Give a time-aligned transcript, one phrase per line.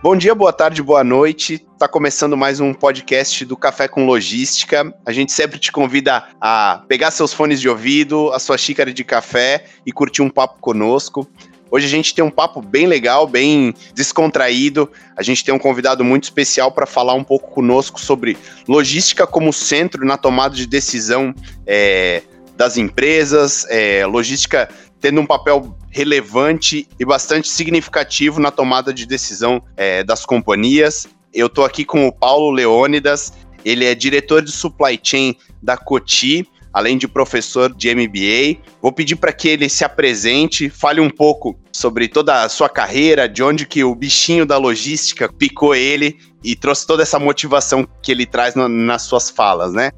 [0.00, 1.58] Bom dia, boa tarde, boa noite.
[1.76, 4.94] Tá começando mais um podcast do Café com Logística.
[5.04, 9.02] A gente sempre te convida a pegar seus fones de ouvido, a sua xícara de
[9.02, 11.28] café e curtir um papo conosco.
[11.68, 14.88] Hoje a gente tem um papo bem legal, bem descontraído.
[15.16, 18.38] A gente tem um convidado muito especial para falar um pouco conosco sobre
[18.68, 21.34] logística como centro na tomada de decisão
[21.66, 22.22] é,
[22.56, 24.68] das empresas, é, logística
[25.00, 31.06] tendo um papel relevante e bastante significativo na tomada de decisão é, das companhias.
[31.32, 33.32] Eu estou aqui com o Paulo Leônidas,
[33.64, 38.62] ele é diretor de supply chain da Coti, além de professor de MBA.
[38.80, 43.28] Vou pedir para que ele se apresente, fale um pouco sobre toda a sua carreira,
[43.28, 48.12] de onde que o bichinho da logística picou ele e trouxe toda essa motivação que
[48.12, 49.90] ele traz nas suas falas, né?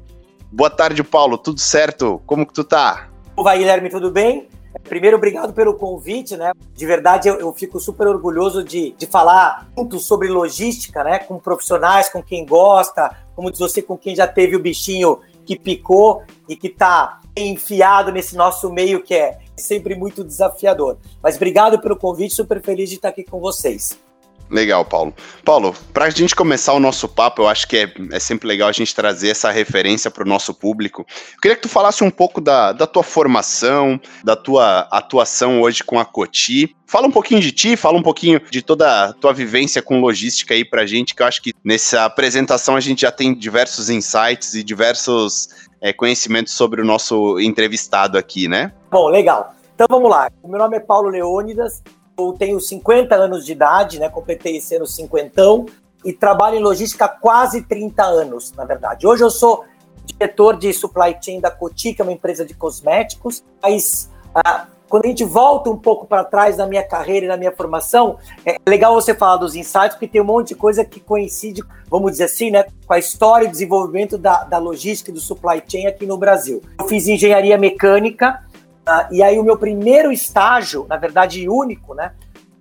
[0.51, 1.37] Boa tarde, Paulo.
[1.37, 2.21] Tudo certo?
[2.25, 3.09] Como que tu tá?
[3.35, 4.47] Olá, Guilherme, tudo bem?
[4.83, 6.51] Primeiro, obrigado pelo convite, né?
[6.73, 11.19] De verdade, eu, eu, fico super orgulhoso de, de falar muito sobre logística, né?
[11.19, 15.57] Com profissionais, com quem gosta, como diz você, com quem já teve o bichinho que
[15.57, 20.97] picou e que está enfiado nesse nosso meio que é sempre muito desafiador.
[21.21, 23.97] Mas obrigado pelo convite, super feliz de estar aqui com vocês.
[24.51, 25.13] Legal, Paulo.
[25.45, 28.67] Paulo, para a gente começar o nosso papo, eu acho que é, é sempre legal
[28.67, 31.05] a gente trazer essa referência para o nosso público.
[31.35, 35.83] Eu queria que tu falasse um pouco da, da tua formação, da tua atuação hoje
[35.83, 36.75] com a Coti.
[36.85, 40.53] Fala um pouquinho de ti, fala um pouquinho de toda a tua vivência com logística
[40.53, 43.89] aí para a gente, que eu acho que nessa apresentação a gente já tem diversos
[43.89, 45.47] insights e diversos
[45.79, 48.73] é, conhecimentos sobre o nosso entrevistado aqui, né?
[48.91, 49.55] Bom, legal.
[49.73, 50.29] Então vamos lá.
[50.43, 51.81] O meu nome é Paulo Leônidas,
[52.27, 54.09] eu tenho 50 anos de idade, né?
[54.09, 55.65] Completei esse ano cinquentão
[56.03, 59.05] e trabalho em logística há quase 30 anos, na verdade.
[59.05, 59.65] Hoje eu sou
[60.05, 63.43] diretor de supply chain da Coty, que é uma empresa de cosméticos.
[63.61, 67.37] Mas ah, quando a gente volta um pouco para trás na minha carreira e na
[67.37, 70.99] minha formação, é legal você falar dos insights, porque tem um monte de coisa que
[70.99, 75.19] coincide, vamos dizer assim, né, com a história e desenvolvimento da, da logística e do
[75.21, 76.61] supply chain aqui no Brasil.
[76.77, 78.43] Eu fiz engenharia mecânica,
[78.87, 82.13] Uh, e aí o meu primeiro estágio, na verdade único, né,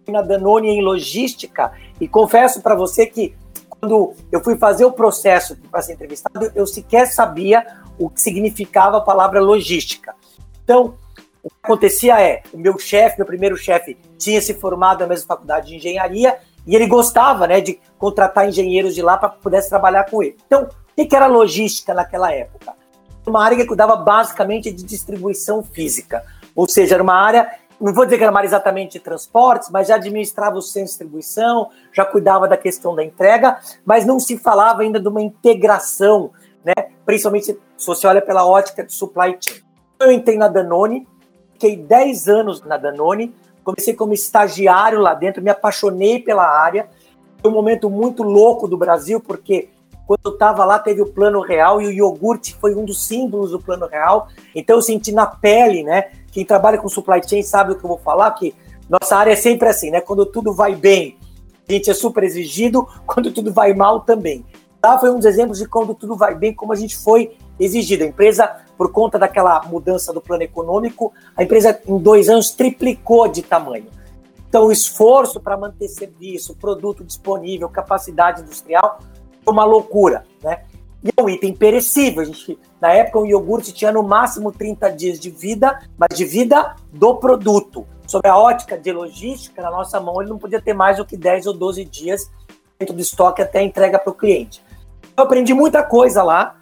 [0.08, 1.72] na Danone em logística.
[2.00, 3.34] E confesso para você que
[3.68, 7.66] quando eu fui fazer o processo para ser entrevistado, eu sequer sabia
[7.98, 10.14] o que significava a palavra logística.
[10.62, 10.94] Então,
[11.42, 15.26] o que acontecia é, o meu chefe, meu primeiro chefe, tinha se formado na mesma
[15.26, 20.04] faculdade de engenharia e ele gostava, né, de contratar engenheiros de lá para pudesse trabalhar
[20.10, 20.36] com ele.
[20.46, 22.74] Então, o que era logística naquela época?
[23.30, 26.24] Uma área que cuidava basicamente de distribuição física.
[26.54, 29.70] Ou seja, era uma área, não vou dizer que era uma área exatamente de transportes,
[29.70, 34.20] mas já administrava o centro de distribuição, já cuidava da questão da entrega, mas não
[34.20, 36.30] se falava ainda de uma integração,
[36.64, 36.74] né?
[37.06, 37.46] principalmente
[37.76, 39.62] se você olha pela ótica de supply chain.
[39.98, 41.06] Eu entrei na Danone,
[41.54, 46.88] fiquei 10 anos na Danone, comecei como estagiário lá dentro, me apaixonei pela área.
[47.40, 49.68] Foi um momento muito louco do Brasil, porque
[50.10, 53.52] quando eu estava lá, teve o plano real e o iogurte foi um dos símbolos
[53.52, 54.26] do plano real.
[54.52, 56.10] Então eu senti na pele, né?
[56.32, 58.52] Quem trabalha com supply chain sabe o que eu vou falar, que
[58.88, 60.00] nossa área é sempre assim, né?
[60.00, 61.16] Quando tudo vai bem,
[61.68, 64.44] a gente é super exigido, quando tudo vai mal também.
[64.84, 68.02] Lá foi um dos exemplos de quando tudo vai bem, como a gente foi exigido.
[68.02, 73.28] A empresa, por conta daquela mudança do plano econômico, a empresa em dois anos triplicou
[73.28, 73.86] de tamanho.
[74.48, 78.98] Então, o esforço para manter serviço, produto disponível, capacidade industrial,
[79.46, 80.62] uma loucura, né?
[81.02, 82.22] E é um item perecível.
[82.22, 86.24] A gente, na época, o iogurte tinha no máximo 30 dias de vida, mas de
[86.24, 87.86] vida do produto.
[88.06, 91.16] Sobre a ótica de logística, na nossa mão, ele não podia ter mais do que
[91.16, 92.30] 10 ou 12 dias
[92.78, 94.62] dentro do estoque até a entrega para o cliente.
[95.16, 96.56] Eu aprendi muita coisa lá,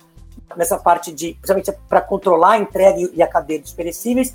[0.56, 4.34] nessa parte de, principalmente para controlar a entrega e a cadeia dos perecíveis,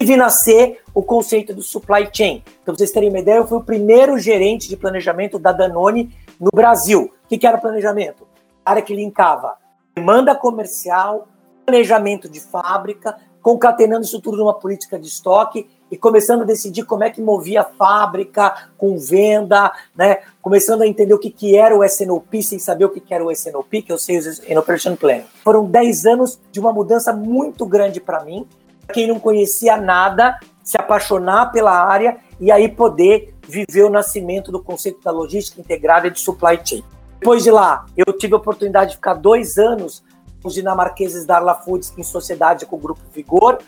[0.00, 2.42] e vi nascer o conceito do supply chain.
[2.62, 6.50] Então, vocês terem uma ideia, eu fui o primeiro gerente de planejamento da Danone no
[6.54, 7.12] Brasil.
[7.24, 8.26] O que, que era planejamento?
[8.64, 9.56] Área que linkava
[9.94, 11.28] demanda comercial,
[11.64, 17.04] planejamento de fábrica, concatenando isso tudo numa política de estoque e começando a decidir como
[17.04, 20.18] é que movia a fábrica com venda, né?
[20.42, 23.24] começando a entender o que, que era o SNOP sem saber o que, que era
[23.24, 25.20] o SNOP, que eu sei o Operation Plan.
[25.44, 28.46] Foram 10 anos de uma mudança muito grande para mim.
[28.92, 34.62] Quem não conhecia nada, se apaixonar pela área e aí poder viver o nascimento do
[34.62, 36.84] conceito da logística integrada de supply chain.
[37.20, 40.02] Depois de lá, eu tive a oportunidade de ficar dois anos
[40.42, 43.58] com os dinamarqueses da Arla Foods em sociedade com o Grupo Vigor.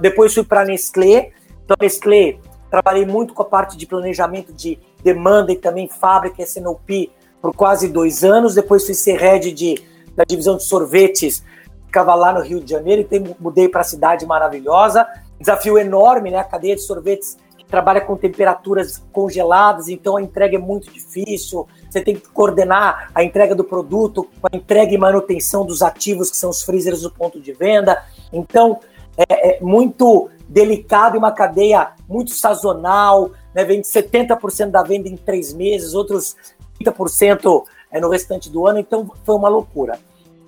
[0.00, 1.32] Depois fui para a Nestlé.
[1.64, 2.38] Então, Nestlé,
[2.70, 7.10] trabalhei muito com a parte de planejamento de demanda e também fábrica SNOP
[7.40, 8.54] por quase dois anos.
[8.54, 9.82] Depois fui ser head de,
[10.14, 11.42] da divisão de sorvetes,
[11.86, 15.06] ficava lá no Rio de Janeiro e mudei para a cidade maravilhosa.
[15.40, 16.38] Desafio enorme, né?
[16.38, 17.38] A cadeia de sorvetes
[17.72, 21.66] trabalha com temperaturas congeladas, então a entrega é muito difícil.
[21.88, 26.30] Você tem que coordenar a entrega do produto com a entrega e manutenção dos ativos,
[26.30, 28.04] que são os freezers do ponto de venda.
[28.30, 28.78] Então,
[29.16, 33.64] é, é muito delicado e uma cadeia muito sazonal, né?
[33.64, 36.36] Vende 70% da venda em três meses, outros
[36.78, 39.98] 30% é, no restante do ano, então foi uma loucura.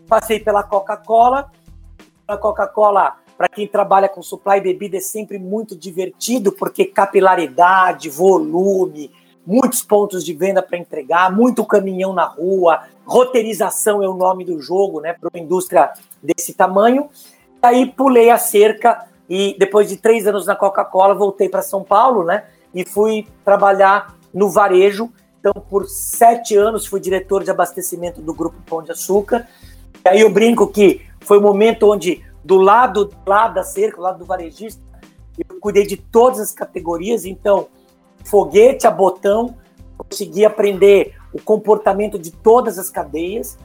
[0.07, 1.51] Passei pela Coca-Cola,
[2.29, 9.11] a Coca-Cola, para quem trabalha com supply bebida, é sempre muito divertido, porque capilaridade, volume,
[9.47, 14.61] muitos pontos de venda para entregar, muito caminhão na rua, roteirização é o nome do
[14.61, 15.93] jogo, né, para uma indústria
[16.23, 17.09] desse tamanho.
[17.61, 22.25] Aí pulei a cerca e depois de três anos na Coca-Cola voltei para São Paulo,
[22.25, 22.45] né,
[22.75, 25.11] e fui trabalhar no varejo.
[25.39, 29.47] Então, por sete anos fui diretor de abastecimento do Grupo Pão de Açúcar.
[30.05, 34.03] E aí eu brinco que foi o momento onde, do lado, lá da cerca, do
[34.03, 34.83] lado do varejista,
[35.39, 37.25] eu cuidei de todas as categorias.
[37.25, 37.69] Então,
[38.25, 39.57] foguete a botão,
[39.97, 43.59] consegui aprender o comportamento de todas as cadeias,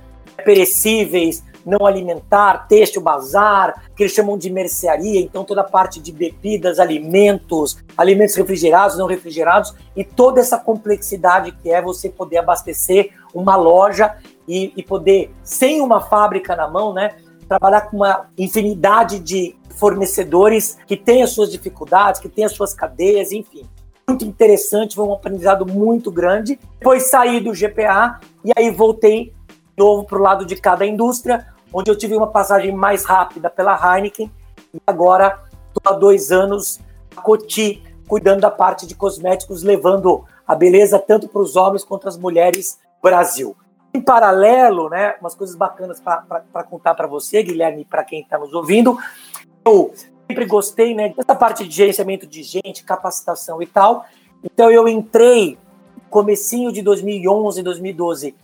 [0.44, 6.12] perecíveis, não alimentar, têxtil, bazar, que eles chamam de mercearia, então toda a parte de
[6.12, 13.12] bebidas, alimentos, alimentos refrigerados, não refrigerados, e toda essa complexidade que é você poder abastecer
[13.34, 14.16] uma loja
[14.48, 17.16] e, e poder, sem uma fábrica na mão, né,
[17.50, 22.74] trabalhar com uma infinidade de fornecedores que têm as suas dificuldades, que têm as suas
[22.74, 23.68] cadeias, enfim
[24.10, 26.60] muito interessante, foi um aprendizado muito grande.
[26.80, 29.34] Depois saí do GPA e aí voltei
[29.78, 33.76] novo para o lado de cada indústria, onde eu tive uma passagem mais rápida pela
[33.76, 34.32] Heineken
[34.74, 36.80] e agora estou há dois anos
[37.16, 42.08] a Coty, cuidando da parte de cosméticos, levando a beleza tanto para os homens quanto
[42.08, 43.56] as mulheres Brasil.
[43.94, 48.54] Em paralelo, né, umas coisas bacanas para contar para você, Guilherme, para quem está nos
[48.54, 48.98] ouvindo,
[49.66, 49.94] eu
[50.28, 54.06] sempre gostei né, dessa parte de gerenciamento de gente, capacitação e tal.
[54.44, 55.58] Então eu entrei
[56.10, 58.36] comecinho de 2011, 2012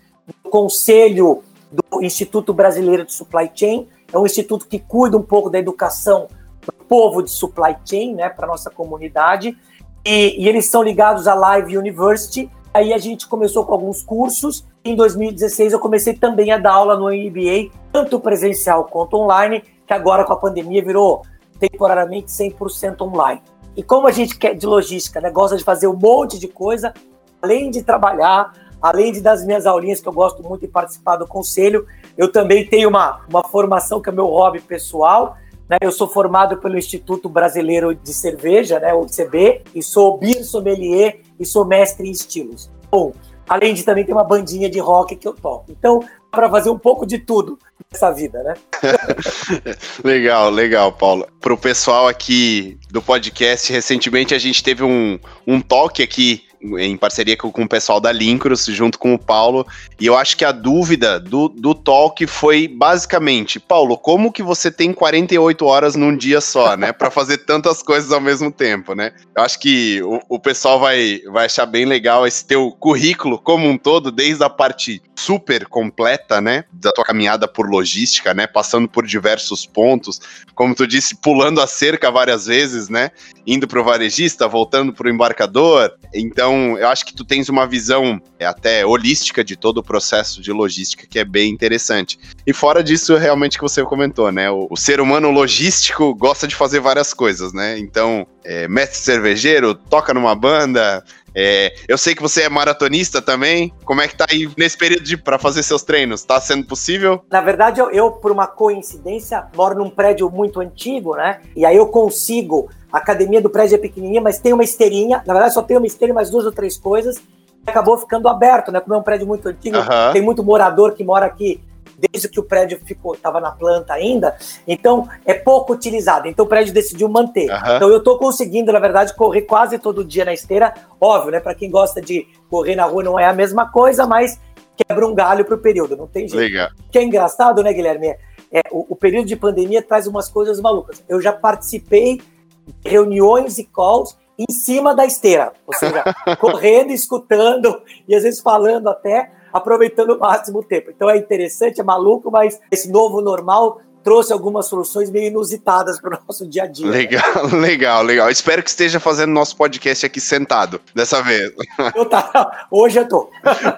[0.44, 3.88] no conselho do Instituto Brasileiro de Supply Chain.
[4.12, 6.28] É um instituto que cuida um pouco da educação
[6.66, 9.58] do povo de supply chain, né, para nossa comunidade.
[10.06, 12.50] E, e, eles são ligados à Live University.
[12.74, 14.66] Aí a gente começou com alguns cursos.
[14.88, 19.92] Em 2016 eu comecei também a dar aula no MBA, tanto presencial quanto online, que
[19.92, 21.24] agora com a pandemia virou
[21.60, 23.42] temporariamente 100% online.
[23.76, 26.94] E como a gente quer de logística, né, gosta de fazer um monte de coisa,
[27.42, 31.26] além de trabalhar, além de das minhas aulinhas que eu gosto muito de participar do
[31.26, 35.36] conselho, eu também tenho uma, uma formação que é meu hobby pessoal.
[35.68, 35.78] Né?
[35.82, 41.22] Eu sou formado pelo Instituto Brasileiro de Cerveja, né, o ICB, e sou beer sommelier
[41.40, 42.70] e sou mestre em estilos.
[42.92, 43.14] Bom,
[43.48, 45.66] além de também ter uma bandinha de rock que eu toco.
[45.70, 47.58] Então, para fazer um pouco de tudo
[47.92, 48.54] nessa vida, né?
[50.04, 51.28] legal, legal, Paulo.
[51.40, 56.98] Para o pessoal aqui do podcast, recentemente a gente teve um, um talk aqui em
[56.98, 59.66] parceria com, com, o pessoal da Lincros, junto com o Paulo,
[60.00, 64.72] e eu acho que a dúvida do, do talk foi basicamente, Paulo, como que você
[64.72, 69.12] tem 48 horas num dia só, né, para fazer tantas coisas ao mesmo tempo, né?
[69.36, 73.68] Eu acho que o, o pessoal vai, vai achar bem legal esse teu currículo como
[73.68, 78.88] um todo, desde a parte super completa, né, da tua caminhada por logística, né, passando
[78.88, 80.20] por diversos pontos,
[80.54, 83.12] como tu disse, pulando a cerca várias vezes, né,
[83.46, 85.94] indo para o varejista, voltando para o embarcador.
[86.14, 90.42] Então, eu acho que tu tens uma visão é, até holística de todo o processo
[90.42, 92.20] de logística que é bem interessante.
[92.46, 96.56] E fora disso, realmente que você comentou, né, o, o ser humano logístico gosta de
[96.56, 97.78] fazer várias coisas, né?
[97.78, 101.04] Então, é, mestre cervejeiro, toca numa banda,
[101.36, 103.74] é, eu sei que você é maratonista também.
[103.84, 106.24] Como é que tá aí nesse período de para fazer seus treinos?
[106.24, 107.22] Tá sendo possível?
[107.30, 111.42] Na verdade, eu, eu, por uma coincidência, moro num prédio muito antigo, né?
[111.56, 112.70] E aí eu consigo.
[112.92, 115.22] A academia do prédio é pequenininha, mas tem uma esteirinha.
[115.26, 117.22] Na verdade, só tem uma esteira, mais duas ou três coisas.
[117.68, 118.80] Acabou ficando aberto, né?
[118.80, 119.78] Como é um prédio muito antigo,
[120.14, 121.60] tem muito morador que mora aqui
[121.98, 124.36] desde que o prédio ficou estava na planta ainda,
[124.68, 126.28] então é pouco utilizado.
[126.28, 127.50] Então o prédio decidiu manter.
[127.50, 127.76] Uhum.
[127.76, 130.74] Então eu estou conseguindo, na verdade, correr quase todo dia na esteira.
[131.00, 131.40] Óbvio, né?
[131.40, 134.40] Para quem gosta de correr na rua não é a mesma coisa, mas
[134.76, 136.42] quebra um galho para o período, não tem jeito.
[136.42, 136.70] Legal.
[136.88, 138.16] O que é engraçado, né, Guilherme?
[138.52, 141.04] É, o, o período de pandemia traz umas coisas malucas.
[141.08, 142.22] Eu já participei
[142.66, 146.04] de reuniões e calls em cima da esteira, ou seja,
[146.40, 150.92] correndo, escutando e às vezes falando até aproveitando o máximo tempo.
[150.92, 156.18] Então é interessante, é maluco, mas esse novo normal trouxe algumas soluções meio inusitadas para
[156.18, 156.86] o nosso dia a dia.
[156.86, 157.58] Legal, né?
[157.68, 158.30] legal, legal.
[158.30, 161.54] Espero que esteja fazendo nosso podcast aqui sentado, dessa vez.
[161.96, 163.30] Eu tá, hoje eu tô.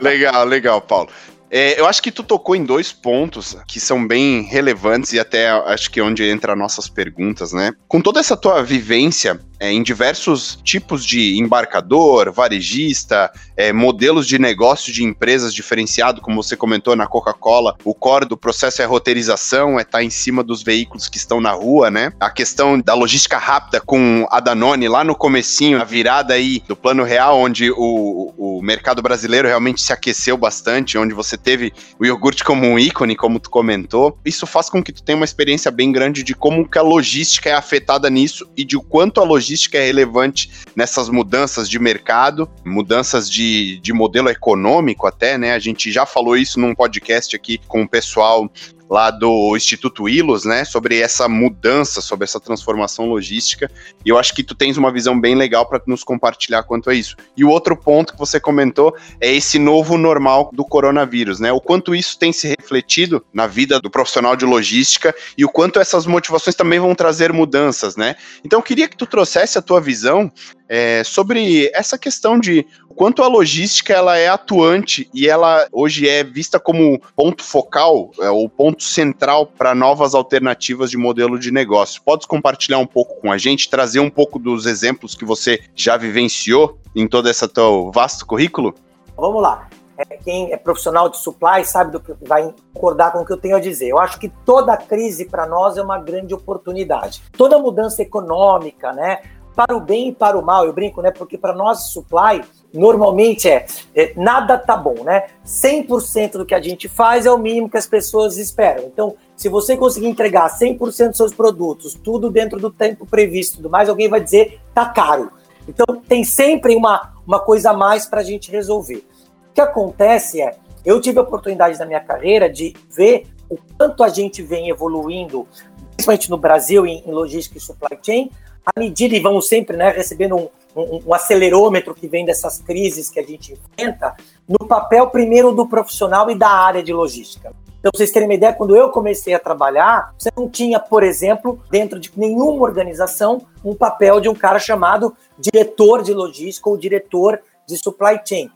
[0.01, 1.09] legal, legal, Paulo.
[1.49, 5.49] É, eu acho que tu tocou em dois pontos que são bem relevantes e até
[5.49, 7.71] acho que é onde entra nossas perguntas, né?
[7.87, 14.37] Com toda essa tua vivência é, em diversos tipos de embarcador, varejista, é, modelos de
[14.37, 17.75] negócio de empresas diferenciado, como você comentou na Coca-Cola.
[17.83, 21.41] O core do processo é roteirização, é estar tá em cima dos veículos que estão
[21.41, 22.11] na rua, né?
[22.19, 26.75] A questão da logística rápida com a Danone lá no comecinho, a virada aí do
[26.75, 32.05] plano real, onde o, o mercado brasileiro realmente se aqueceu bastante, onde você teve o
[32.05, 34.17] iogurte como um ícone, como tu comentou.
[34.23, 37.49] Isso faz com que tu tenha uma experiência bem grande de como que a logística
[37.49, 39.46] é afetada nisso e de o quanto a logística
[39.77, 45.53] é relevante nessas mudanças de mercado, mudanças de, de modelo econômico até, né?
[45.53, 48.49] A gente já falou isso num podcast aqui com o pessoal
[48.89, 53.69] lá do Instituto Ilos, né, sobre essa mudança, sobre essa transformação logística.
[54.05, 56.93] E eu acho que tu tens uma visão bem legal para nos compartilhar quanto a
[56.93, 57.15] isso.
[57.35, 61.51] E o outro ponto que você comentou é esse novo normal do coronavírus, né?
[61.51, 65.79] O quanto isso tem se refletido na vida do profissional de logística e o quanto
[65.79, 68.15] essas motivações também vão trazer mudanças, né?
[68.43, 70.31] Então eu queria que tu trouxesse a tua visão
[70.69, 72.65] é, sobre essa questão de
[72.97, 78.29] quanto a logística ela é atuante e ela hoje é vista como ponto focal é,
[78.29, 82.01] ou ponto central para novas alternativas de modelo de negócio.
[82.03, 85.95] Pode compartilhar um pouco com a gente, trazer um pouco dos exemplos que você já
[85.95, 88.73] vivenciou em todo esse teu vasto currículo?
[89.15, 89.69] Vamos lá.
[89.97, 93.37] É, quem é profissional de supply sabe do que vai concordar com o que eu
[93.37, 93.89] tenho a dizer.
[93.89, 97.21] Eu acho que toda crise para nós é uma grande oportunidade.
[97.35, 99.21] Toda mudança econômica, né?
[99.57, 101.09] Para o bem e para o mal, eu brinco, né?
[101.09, 105.29] Porque para nós, supply, normalmente é, é, nada tá bom, né?
[105.43, 108.83] 100% do que a gente faz é o mínimo que as pessoas esperam.
[108.83, 113.67] Então, se você conseguir entregar 100% dos seus produtos, tudo dentro do tempo previsto, tudo
[113.67, 115.31] mais, alguém vai dizer tá caro.
[115.67, 119.07] Então, tem sempre uma, uma coisa a mais para a gente resolver.
[119.49, 124.03] O que acontece é, eu tive a oportunidade na minha carreira de ver o quanto
[124.03, 125.47] a gente vem evoluindo,
[125.95, 128.29] principalmente no Brasil, em, em logística e supply chain,
[128.75, 133.09] à medida, e vamos sempre né, recebendo um, um, um, acelerômetro que vem dessas crises
[133.09, 134.15] que a gente enfrenta,
[134.47, 137.53] no papel primeiro do profissional e da área de logística.
[137.79, 141.61] Então, vocês terem uma ideia, quando eu comecei a trabalhar, você não tinha, por exemplo,
[141.71, 147.39] dentro de nenhuma organização, um papel de um cara chamado diretor de logística ou diretor
[147.65, 148.49] de supply chain.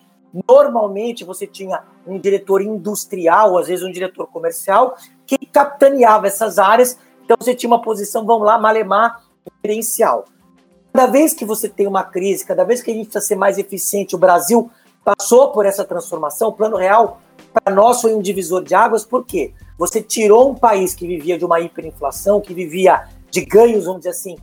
[0.48, 6.98] Normalmente você tinha um diretor industrial, às vezes um diretor comercial, que capitaneava essas áreas.
[7.24, 10.26] Então você tinha uma posição, vamos lá, malemar, diferencial.
[10.94, 13.58] Cada vez que você tem uma crise, cada vez que a gente precisa ser mais
[13.58, 14.70] eficiente, o Brasil
[15.04, 17.22] passou por essa transformação, o Plano Real,
[17.54, 19.54] para nós, foi um divisor de águas, por quê?
[19.78, 24.12] Você tirou um país que vivia de uma hiperinflação, que vivia de ganhos, vamos dizer
[24.12, 24.38] assim,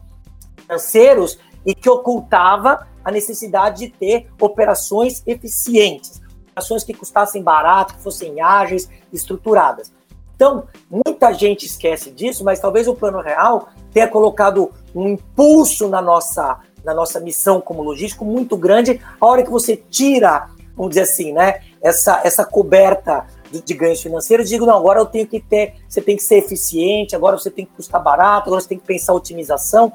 [0.57, 8.03] financeiros, e que ocultava a necessidade de ter operações eficientes, operações que custassem barato, que
[8.03, 9.93] fossem ágeis, estruturadas.
[10.35, 16.03] Então, muita gente esquece disso, mas talvez o Plano Real tenha colocado um impulso na
[16.03, 21.03] nossa, na nossa missão como logístico muito grande, a hora que você tira, vamos dizer
[21.03, 25.39] assim, né, essa, essa coberta de, de ganhos financeiros, digo, não, agora eu tenho que
[25.41, 28.79] ter, você tem que ser eficiente, agora você tem que custar barato, agora você tem
[28.79, 29.93] que pensar otimização.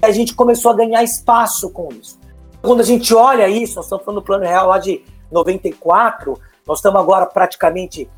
[0.00, 2.18] E a gente começou a ganhar espaço com isso.
[2.62, 6.78] Quando a gente olha isso, nós estamos falando do Plano Real lá de 94, nós
[6.78, 8.08] estamos agora praticamente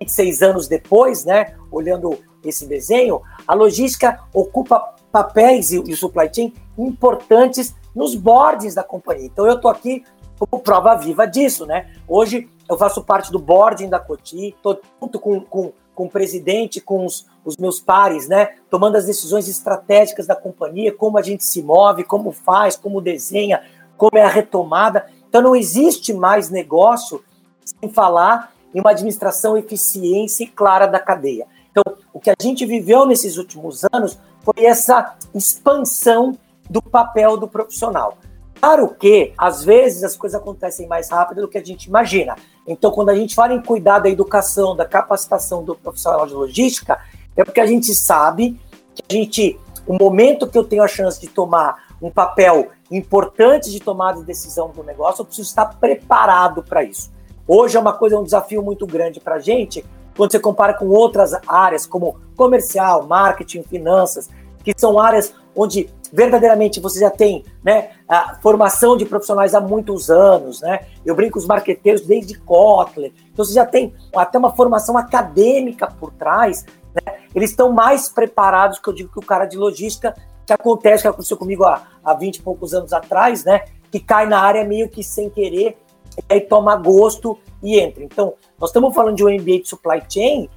[0.00, 6.52] 26 anos depois, né, olhando esse desenho, a logística ocupa papéis e, o supply chain
[6.76, 9.24] importantes nos boards da companhia.
[9.24, 10.04] Então eu estou aqui
[10.38, 11.90] como prova viva disso, né?
[12.06, 16.82] Hoje eu faço parte do boarding da Coti, estou junto com, com, com o presidente,
[16.82, 18.56] com os, os meus pares, né?
[18.68, 23.62] Tomando as decisões estratégicas da companhia, como a gente se move, como faz, como desenha,
[23.96, 25.06] como é a retomada.
[25.30, 27.24] Então não existe mais negócio
[27.64, 31.46] sem falar em uma administração eficiência e clara da cadeia.
[31.70, 36.38] Então, o que a gente viveu nesses últimos anos foi essa expansão
[36.70, 38.16] do papel do profissional.
[38.60, 42.36] Claro que, às vezes, as coisas acontecem mais rápido do que a gente imagina.
[42.66, 46.98] Então, quando a gente fala em cuidar da educação, da capacitação do profissional de logística,
[47.36, 48.58] é porque a gente sabe
[48.94, 53.70] que a gente, o momento que eu tenho a chance de tomar um papel importante
[53.70, 57.10] de tomada de decisão do negócio, eu preciso estar preparado para isso.
[57.48, 59.84] Hoje é uma coisa, um desafio muito grande para a gente,
[60.16, 64.28] quando você compara com outras áreas, como comercial, marketing, finanças,
[64.64, 70.10] que são áreas onde verdadeiramente você já tem né, a formação de profissionais há muitos
[70.10, 70.80] anos, né?
[71.04, 76.12] Eu brinco os marqueteiros desde Kotler, então você já tem até uma formação acadêmica por
[76.12, 77.18] trás, né?
[77.34, 80.14] Eles estão mais preparados que eu digo que o cara de logística,
[80.46, 83.64] que acontece, que aconteceu comigo há, há 20 e poucos anos atrás, né?
[83.90, 85.76] Que cai na área meio que sem querer
[86.16, 88.02] e aí toma gosto e entra.
[88.02, 90.48] Então, nós estamos falando de um MBA de supply chain,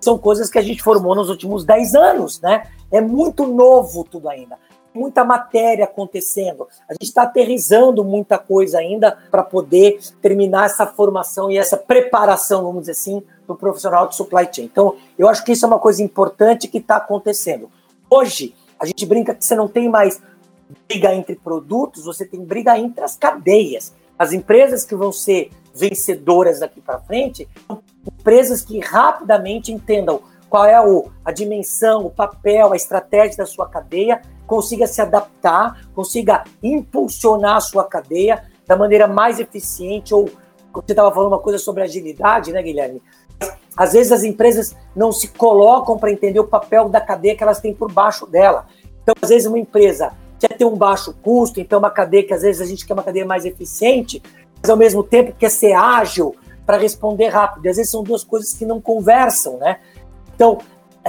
[0.00, 2.68] são coisas que a gente formou nos últimos 10 anos, né?
[2.90, 4.58] É muito novo tudo ainda.
[4.94, 6.68] muita matéria acontecendo.
[6.88, 12.64] A gente está aterrizando muita coisa ainda para poder terminar essa formação e essa preparação,
[12.64, 14.66] vamos dizer assim, do profissional de supply chain.
[14.66, 17.70] Então, eu acho que isso é uma coisa importante que está acontecendo.
[18.10, 20.20] Hoje, a gente brinca que você não tem mais
[20.88, 23.94] briga entre produtos, você tem briga entre as cadeias.
[24.18, 27.48] As empresas que vão ser vencedoras daqui para frente
[28.06, 33.68] empresas que rapidamente entendam qual é o, a dimensão, o papel, a estratégia da sua
[33.68, 40.28] cadeia, consiga se adaptar, consiga impulsionar a sua cadeia da maneira mais eficiente ou
[40.72, 43.02] você estava falando uma coisa sobre agilidade, né, Guilherme?
[43.76, 47.60] Às vezes as empresas não se colocam para entender o papel da cadeia que elas
[47.60, 48.66] têm por baixo dela.
[49.02, 50.12] Então, às vezes, uma empresa
[50.46, 53.02] quer ter um baixo custo, então uma cadeia que às vezes a gente quer uma
[53.02, 54.20] cadeia mais eficiente,
[54.60, 56.34] mas ao mesmo tempo quer ser ágil
[56.66, 57.68] para responder rápido.
[57.68, 59.78] Às vezes são duas coisas que não conversam, né?
[60.34, 60.58] Então,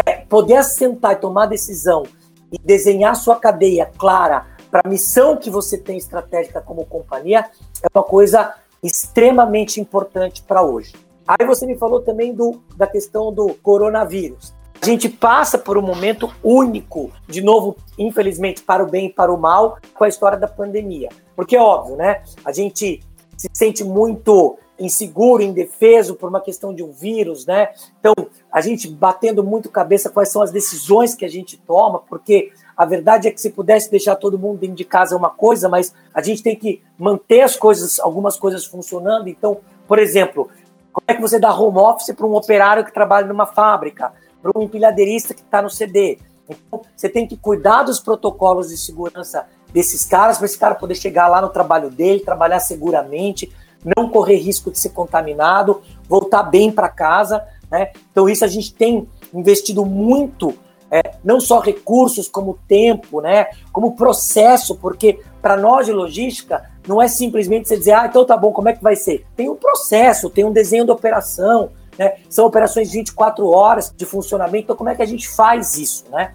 [0.06, 2.04] é, poder assentar e tomar decisão
[2.52, 7.46] e desenhar sua cadeia clara para a missão que você tem estratégica como companhia
[7.82, 10.94] é uma coisa extremamente importante para hoje.
[11.28, 14.54] Aí você me falou também do, da questão do coronavírus.
[14.84, 19.34] A gente passa por um momento único, de novo, infelizmente, para o bem e para
[19.34, 21.08] o mal, com a história da pandemia.
[21.38, 22.22] Porque é óbvio, né?
[22.44, 23.02] A gente
[23.38, 27.70] se sente muito inseguro, indefeso por uma questão de um vírus, né?
[27.98, 28.14] Então,
[28.52, 32.84] a gente batendo muito cabeça quais são as decisões que a gente toma, porque a
[32.84, 35.94] verdade é que se pudesse deixar todo mundo dentro de casa é uma coisa, mas
[36.14, 39.30] a gente tem que manter as coisas, algumas coisas funcionando.
[39.30, 40.50] Então, por exemplo,
[40.92, 44.12] como é que você dá home office para um operário que trabalha numa fábrica,
[44.44, 46.20] para um empilhadeirista que está no CD?
[46.50, 50.96] Então, você tem que cuidar dos protocolos de segurança desses caras, para esse cara poder
[50.96, 53.50] chegar lá no trabalho dele, trabalhar seguramente,
[53.96, 57.44] não correr risco de ser contaminado, voltar bem para casa.
[57.72, 57.92] Né?
[58.12, 60.54] Então, isso a gente tem investido muito,
[60.92, 63.48] é, não só recursos, como tempo, né?
[63.72, 68.36] como processo, porque para nós de logística, não é simplesmente você dizer, ah, então tá
[68.36, 69.26] bom, como é que vai ser?
[69.36, 72.16] Tem um processo, tem um desenho da operação, né?
[72.30, 76.06] são operações de 24 horas de funcionamento, então como é que a gente faz isso?
[76.10, 76.34] Né?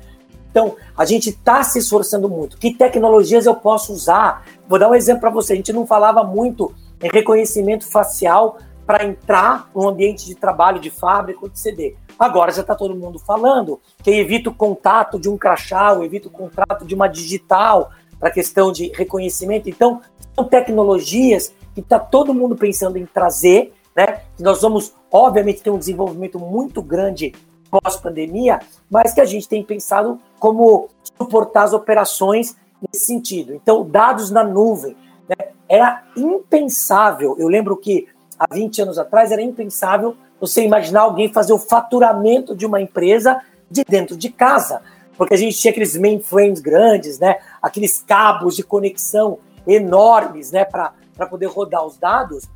[0.51, 2.57] Então, a gente está se esforçando muito.
[2.57, 4.44] Que tecnologias eu posso usar?
[4.66, 5.53] Vou dar um exemplo para você.
[5.53, 10.90] A gente não falava muito em reconhecimento facial para entrar no ambiente de trabalho de
[10.90, 11.94] fábrica ou de CD.
[12.18, 16.29] Agora já está todo mundo falando que evita o contato de um crachá, ou evita
[16.29, 19.68] o contato de uma digital para questão de reconhecimento.
[19.68, 20.01] Então,
[20.35, 24.21] são tecnologias que está todo mundo pensando em trazer, né?
[24.39, 27.35] Nós vamos, obviamente, ter um desenvolvimento muito grande
[27.69, 33.53] pós-pandemia, mas que a gente tem pensado como suportar as operações nesse sentido.
[33.53, 34.97] Então, dados na nuvem.
[35.29, 35.49] Né?
[35.69, 38.07] Era impensável, eu lembro que
[38.39, 43.43] há 20 anos atrás era impensável você imaginar alguém fazer o faturamento de uma empresa
[43.69, 44.81] de dentro de casa,
[45.17, 47.39] porque a gente tinha aqueles mainframes grandes, né?
[47.61, 50.65] aqueles cabos de conexão enormes né?
[50.65, 50.93] para
[51.29, 52.49] poder rodar os dados.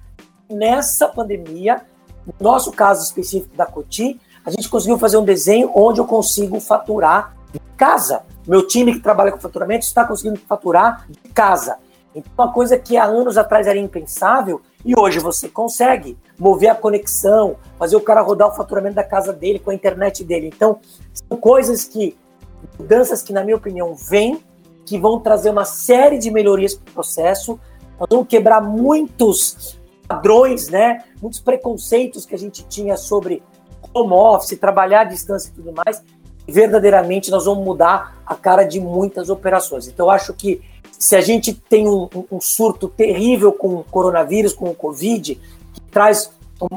[0.50, 1.83] Nessa pandemia,
[2.26, 6.59] no nosso caso específico da Coti, a gente conseguiu fazer um desenho onde eu consigo
[6.61, 8.22] faturar de casa.
[8.46, 11.78] Meu time que trabalha com faturamento está conseguindo faturar de casa.
[12.14, 16.74] Então, uma coisa que há anos atrás era impensável e hoje você consegue mover a
[16.74, 20.50] conexão, fazer o cara rodar o faturamento da casa dele com a internet dele.
[20.55, 20.81] Então,
[21.12, 22.16] são coisas que,
[22.78, 24.42] mudanças que, na minha opinião, vêm,
[24.85, 27.59] que vão trazer uma série de melhorias para o processo.
[28.11, 31.04] Vamos quebrar muitos padrões, né?
[31.20, 33.42] muitos preconceitos que a gente tinha sobre
[33.94, 36.02] home office, trabalhar à distância e tudo mais,
[36.46, 39.86] verdadeiramente nós vamos mudar a cara de muitas operações.
[39.86, 40.60] Então, eu acho que
[40.98, 45.80] se a gente tem um, um surto terrível com o coronavírus, com o Covid, que
[45.90, 46.30] traz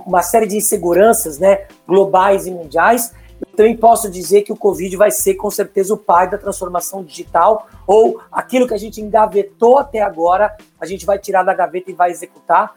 [0.05, 4.95] uma série de inseguranças né, globais e mundiais, eu também posso dizer que o Covid
[4.95, 9.77] vai ser com certeza o pai da transformação digital, ou aquilo que a gente engavetou
[9.77, 12.75] até agora, a gente vai tirar da gaveta e vai executar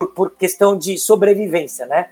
[0.00, 2.08] por, por questão de sobrevivência, né?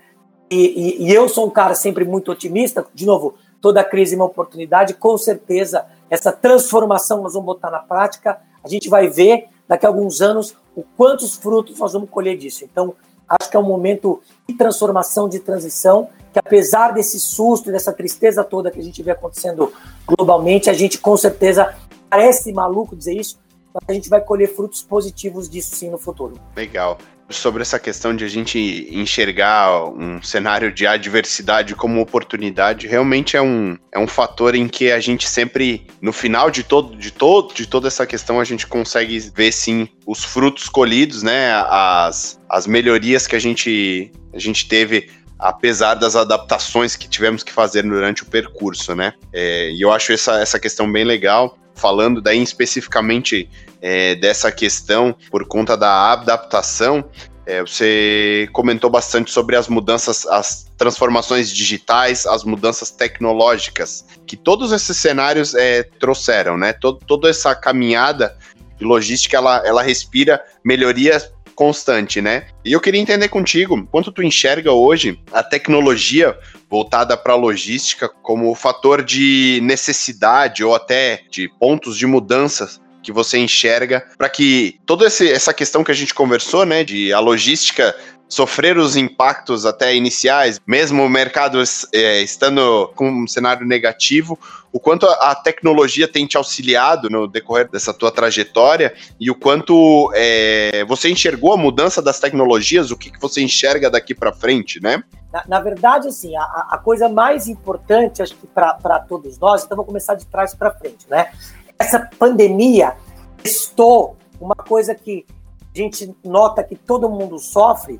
[0.49, 2.85] E, e, e, eu sou um cara sempre muito otimista.
[2.93, 4.93] De novo, toda crise é uma oportunidade.
[4.93, 8.39] Com certeza, essa transformação nós vamos botar na prática.
[8.63, 12.63] A gente vai ver daqui a alguns anos o quantos frutos nós vamos colher disso.
[12.63, 12.95] Então,
[13.27, 18.43] acho que é um momento de transformação, de transição, que apesar desse susto dessa tristeza
[18.43, 19.71] toda que a gente vê acontecendo
[20.07, 21.75] globalmente, a gente com certeza
[22.09, 23.39] parece maluco dizer isso,
[23.71, 26.39] mas a gente vai colher frutos positivos disso sim no futuro.
[26.55, 26.97] Legal
[27.29, 33.41] sobre essa questão de a gente enxergar um cenário de adversidade como oportunidade, realmente é
[33.41, 37.53] um, é um fator em que a gente sempre, no final de todo, de todo,
[37.53, 41.51] de toda essa questão, a gente consegue ver sim os frutos colhidos, né?
[41.67, 47.51] As, as melhorias que a gente, a gente teve apesar das adaptações que tivemos que
[47.53, 49.13] fazer durante o percurso, né?
[49.31, 53.49] É, e eu acho essa, essa questão bem legal falando daí especificamente
[53.81, 57.03] é, dessa questão por conta da adaptação,
[57.45, 64.71] é, você comentou bastante sobre as mudanças, as transformações digitais, as mudanças tecnológicas, que todos
[64.71, 66.73] esses cenários é, trouxeram, né?
[66.73, 68.37] Todo, toda essa caminhada
[68.77, 71.19] de logística, ela, ela respira melhoria
[71.55, 72.45] constante, né?
[72.63, 76.37] E eu queria entender contigo, quanto tu enxerga hoje a tecnologia
[76.69, 83.11] voltada para a logística como fator de necessidade ou até de pontos de mudanças que
[83.11, 87.95] você enxerga para que toda essa questão que a gente conversou, né, de a logística
[88.27, 94.37] sofrer os impactos até iniciais, mesmo o mercado é, estando com um cenário negativo,
[94.71, 100.11] o quanto a, tecnologia tem te auxiliado no decorrer dessa tua trajetória e o quanto
[100.13, 104.81] é, você enxergou a mudança das tecnologias, o que, que você enxerga daqui para frente,
[104.81, 105.03] né?
[105.33, 109.75] Na, na, verdade, assim, a, a, coisa mais importante, acho que para todos nós, então
[109.75, 111.31] vou começar de trás para frente, né?
[111.77, 112.95] Essa pandemia
[113.41, 115.25] testou uma coisa que
[115.73, 117.99] a gente nota que todo mundo sofre,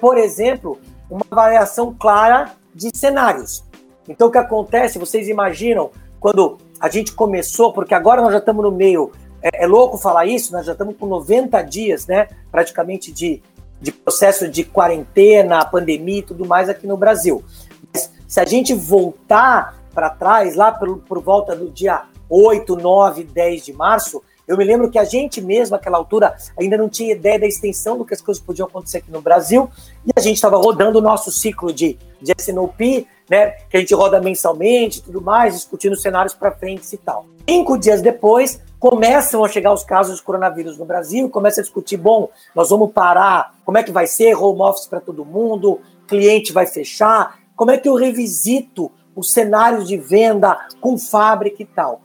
[0.00, 3.64] por exemplo, uma variação clara de cenários.
[4.08, 5.90] Então, o que acontece, vocês imaginam,
[6.24, 10.24] quando a gente começou, porque agora nós já estamos no meio, é, é louco falar
[10.24, 13.42] isso, nós já estamos com 90 dias, né, praticamente de,
[13.78, 17.44] de processo de quarentena, pandemia e tudo mais aqui no Brasil.
[17.92, 23.24] Mas se a gente voltar para trás, lá por, por volta do dia 8, 9,
[23.24, 27.12] 10 de março, eu me lembro que a gente mesmo, naquela altura, ainda não tinha
[27.12, 29.68] ideia da extensão do que as coisas podiam acontecer aqui no Brasil,
[30.06, 33.94] e a gente estava rodando o nosso ciclo de, de SNOP, né, que a gente
[33.94, 37.26] roda mensalmente e tudo mais, discutindo cenários para frente e tal.
[37.48, 41.96] Cinco dias depois, começam a chegar os casos de coronavírus no Brasil, começa a discutir,
[41.96, 46.52] bom, nós vamos parar, como é que vai ser, home office para todo mundo, cliente
[46.52, 52.02] vai fechar, como é que eu revisito os cenários de venda com fábrica e tal.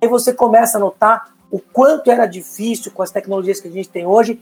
[0.00, 3.88] Aí você começa a notar o quanto era difícil com as tecnologias que a gente
[3.88, 4.40] tem hoje,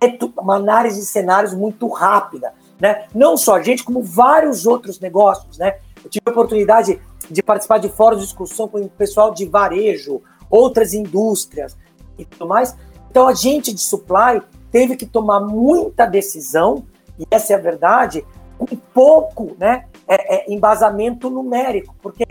[0.00, 3.06] é uma análise de cenários muito rápida, né?
[3.14, 5.78] Não só a gente, como vários outros negócios, né?
[6.02, 10.22] Eu tive a oportunidade de participar de fóruns de discussão com o pessoal de varejo,
[10.50, 11.76] outras indústrias
[12.18, 12.76] e tudo mais.
[13.10, 16.84] Então a gente de supply teve que tomar muita decisão,
[17.18, 18.24] e essa é a verdade,
[18.58, 22.26] com pouco né, é, é, embasamento numérico, porque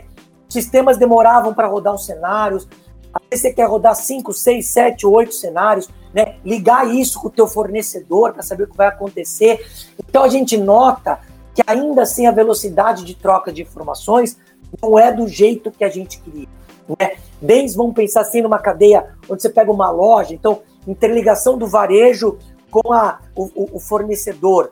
[0.47, 2.67] sistemas demoravam para rodar os cenários,
[3.31, 6.37] você quer rodar 5, 6, 7, 8 cenários, né?
[6.43, 9.65] ligar isso com o teu fornecedor para saber o que vai acontecer.
[10.07, 11.19] Então a gente nota
[11.53, 14.37] que ainda assim a velocidade de troca de informações
[14.81, 16.47] não é do jeito que a gente queria.
[16.99, 17.17] Né?
[17.41, 22.37] Desde, vamos pensar assim, numa cadeia onde você pega uma loja, então, interligação do varejo
[22.69, 24.71] com a, o, o fornecedor.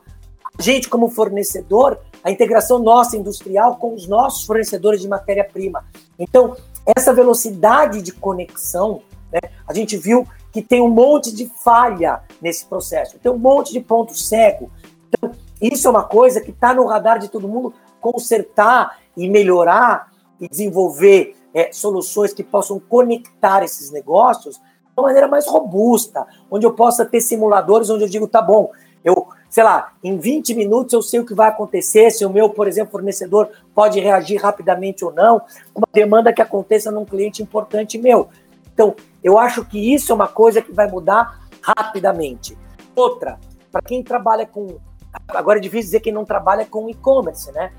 [0.58, 5.84] A gente, como fornecedor, a integração nossa industrial com os nossos fornecedores de matéria-prima.
[6.20, 12.22] Então, essa velocidade de conexão, né, a gente viu que tem um monte de falha
[12.42, 14.70] nesse processo, tem um monte de ponto cego.
[15.08, 20.12] Então, isso é uma coisa que está no radar de todo mundo consertar e melhorar
[20.40, 24.62] e desenvolver é, soluções que possam conectar esses negócios de
[24.98, 28.72] uma maneira mais robusta, onde eu possa ter simuladores onde eu digo, tá bom,
[29.04, 32.50] eu sei lá, em 20 minutos eu sei o que vai acontecer, se o meu,
[32.50, 35.44] por exemplo, fornecedor pode reagir rapidamente ou não,
[35.76, 38.30] uma demanda que aconteça num cliente importante meu.
[38.74, 42.58] Então, eu acho que isso é uma coisa que vai mudar rapidamente.
[42.96, 43.40] Outra,
[43.72, 44.80] para quem trabalha com.
[45.28, 47.72] Agora é difícil dizer quem não trabalha com e-commerce, né?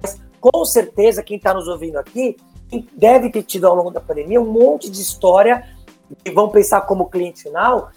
[0.00, 2.36] Mas com certeza quem está nos ouvindo aqui
[2.92, 5.68] deve ter tido ao longo da pandemia um monte de história
[6.24, 7.90] e vão pensar como cliente final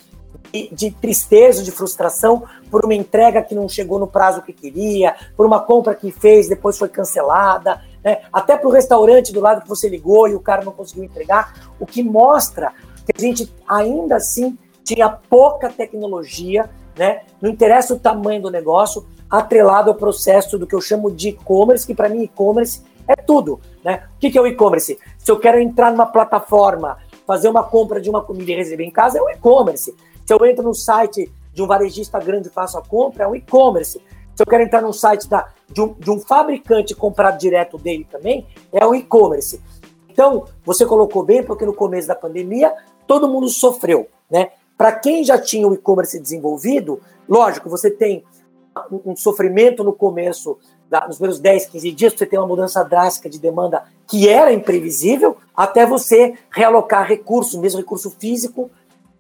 [0.72, 5.46] de tristeza, de frustração por uma entrega que não chegou no prazo que queria, por
[5.46, 8.22] uma compra que fez, depois foi cancelada, né?
[8.32, 11.72] até para o restaurante do lado que você ligou e o cara não conseguiu entregar,
[11.80, 12.74] o que mostra
[13.06, 17.22] que a gente ainda assim tinha pouca tecnologia, né?
[17.42, 21.88] não interessa o tamanho do negócio, atrelado ao processo do que eu chamo de e-commerce,
[21.88, 23.62] que para mim e-commerce é tudo.
[23.84, 24.04] Né?
[24.16, 25.00] O que é o e-commerce?
[25.18, 28.92] Se eu quero entrar numa plataforma, fazer uma compra de uma comida e receber em
[28.92, 29.96] casa, é o e-commerce.
[30.26, 33.36] Se eu entro no site de um varejista grande e faço a compra, é um
[33.36, 34.02] e-commerce.
[34.36, 38.08] Se eu quero entrar no site da, de, um, de um fabricante comprar direto dele
[38.10, 39.62] também, é um e-commerce.
[40.10, 42.74] Então, você colocou bem, porque no começo da pandemia,
[43.08, 44.52] todo mundo sofreu, né?
[44.78, 48.24] Para quem já tinha o e-commerce desenvolvido, lógico, você tem
[49.06, 50.58] um sofrimento no começo,
[51.08, 55.38] nos primeiros 10, 15 dias, você tem uma mudança drástica de demanda que era imprevisível,
[55.56, 58.72] até você realocar recursos, mesmo recurso físico,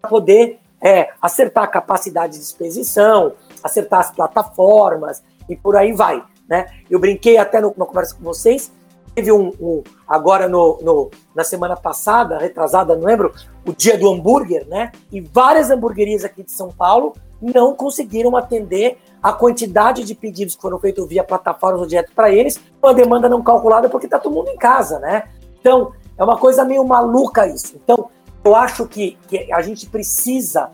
[0.02, 6.24] para poder é acertar a capacidade de expedição, acertar as plataformas e por aí vai.
[6.50, 6.68] Né?
[6.90, 8.72] Eu brinquei até numa conversa com vocês
[9.14, 13.34] teve um, um agora no, no, na semana passada, retrasada, não lembro,
[13.66, 14.92] o dia do hambúrguer, né?
[15.12, 20.62] E várias hamburguerias aqui de São Paulo não conseguiram atender a quantidade de pedidos que
[20.62, 24.34] foram feitos via plataformas ou direto para eles, uma demanda não calculada porque está todo
[24.34, 25.24] mundo em casa, né?
[25.60, 27.76] Então, é uma coisa meio maluca isso.
[27.84, 28.10] Então,
[28.44, 30.72] eu acho que, que a gente precisa,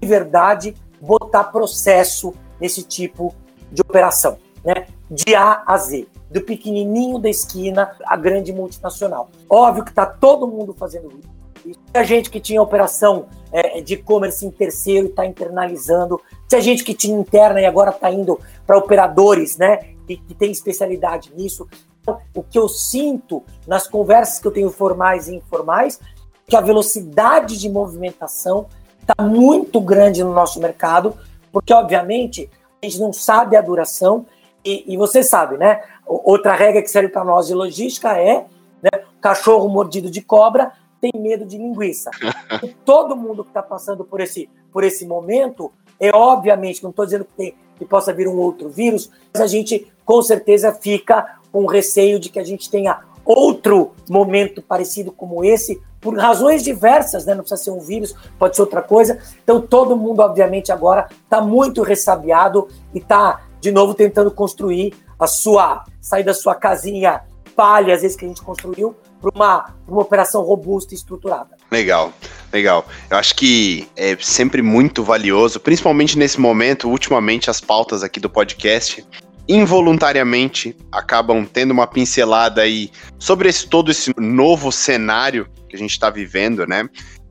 [0.00, 3.34] de verdade, botar processo nesse tipo
[3.70, 4.86] de operação, né?
[5.10, 9.30] De A a Z do pequenininho da esquina à grande multinacional.
[9.48, 11.76] Óbvio que está todo mundo fazendo isso.
[11.92, 16.20] Tinha gente que tinha operação é, de e-commerce em terceiro está internalizando.
[16.48, 19.94] Tinha gente que tinha interna e agora está indo para operadores, né?
[20.06, 21.66] Que, que tem especialidade nisso.
[22.00, 25.98] Então, o que eu sinto nas conversas que eu tenho formais e informais,
[26.48, 28.66] que a velocidade de movimentação
[29.00, 31.14] está muito grande no nosso mercado,
[31.52, 32.50] porque obviamente
[32.82, 34.26] a gente não sabe a duração
[34.64, 35.82] e, e você sabe, né?
[36.06, 38.46] Outra regra que serve para nós de logística é
[38.82, 42.10] né, cachorro mordido de cobra tem medo de linguiça.
[42.62, 47.04] E todo mundo que está passando por esse, por esse momento, é obviamente, não estou
[47.04, 51.38] dizendo que, tem, que possa vir um outro vírus, mas a gente com certeza fica
[51.52, 57.24] com receio de que a gente tenha outro momento parecido como esse, por razões diversas,
[57.24, 57.34] né?
[57.34, 59.18] não precisa ser um vírus, pode ser outra coisa.
[59.42, 65.26] Então todo mundo, obviamente, agora está muito ressabiado e está de novo tentando construir a
[65.26, 67.22] sua, sair da sua casinha
[67.56, 71.56] palha, às vezes que a gente construiu, para uma, uma operação robusta e estruturada.
[71.72, 72.12] Legal,
[72.52, 72.86] legal.
[73.10, 78.30] Eu acho que é sempre muito valioso, principalmente nesse momento, ultimamente as pautas aqui do
[78.30, 79.04] podcast
[79.48, 85.92] involuntariamente acabam tendo uma pincelada aí sobre esse todo esse novo cenário que a gente
[85.92, 86.88] está vivendo, né?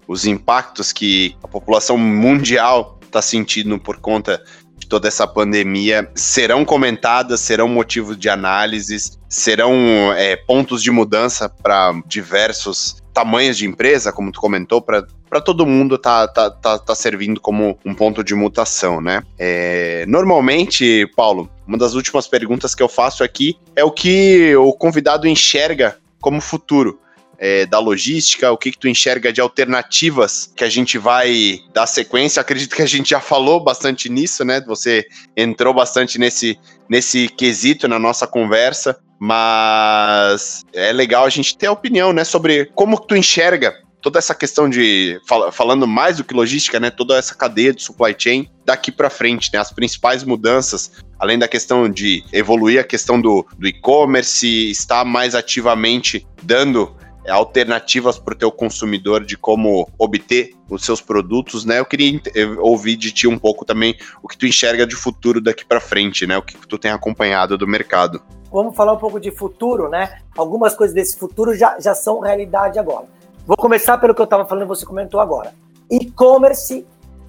[0.08, 4.42] Os impactos que a população mundial está sentindo por conta
[4.78, 9.74] de toda essa pandemia serão comentadas, serão motivo de análises, serão
[10.14, 15.98] é, pontos de mudança para diversos tamanhos de empresa, como tu comentou, para todo mundo
[15.98, 19.24] tá, tá, tá, tá, servindo como um ponto de mutação, né?
[19.40, 24.72] É, normalmente, Paulo, uma das últimas perguntas que eu faço aqui é o que o
[24.72, 27.00] convidado enxerga como futuro
[27.40, 31.86] é, da logística, o que, que tu enxerga de alternativas que a gente vai dar
[31.86, 32.42] sequência.
[32.42, 34.62] Acredito que a gente já falou bastante nisso, né?
[34.62, 41.68] Você entrou bastante nesse, nesse quesito na nossa conversa, mas é legal a gente ter
[41.68, 46.24] a opinião, né, sobre como tu enxerga toda essa questão de fal falando mais do
[46.24, 50.24] que logística, né, toda essa cadeia de supply chain daqui para frente, né, as principais
[50.24, 56.96] mudanças, além da questão de evoluir a questão do, do e-commerce, estar mais ativamente dando
[57.30, 61.80] alternativas para o teu consumidor de como obter os seus produtos, né?
[61.80, 62.20] Eu queria
[62.60, 66.26] ouvir de ti um pouco também o que tu enxerga de futuro daqui para frente,
[66.26, 66.38] né?
[66.38, 68.22] O que tu tem acompanhado do mercado.
[68.52, 70.20] Vamos falar um pouco de futuro, né?
[70.38, 73.06] Algumas coisas desse futuro já, já são realidade agora.
[73.46, 75.54] Vou começar pelo que eu estava falando, você comentou agora.
[75.90, 76.86] E-commerce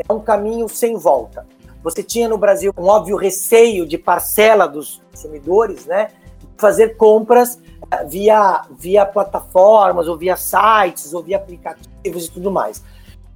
[0.09, 1.47] é um caminho sem volta.
[1.83, 6.09] Você tinha no Brasil um óbvio receio de parcela dos consumidores, né?
[6.59, 7.59] Fazer compras
[8.07, 12.83] via, via plataformas, ou via sites, ou via aplicativos e tudo mais.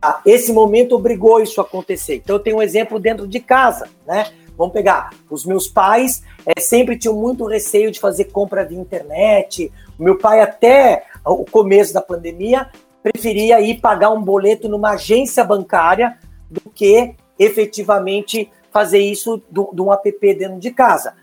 [0.01, 2.17] Ah, esse momento obrigou isso a acontecer.
[2.17, 4.27] Então, eu tenho um exemplo dentro de casa, né?
[4.59, 9.73] Vamos pegar, os meus pais é, sempre tinham muito receio de fazer compra via internet.
[9.99, 12.69] O meu pai, até o começo da pandemia,
[13.03, 16.19] preferia ir pagar um boleto numa agência bancária
[16.51, 21.15] do que efetivamente fazer isso de um app dentro de casa.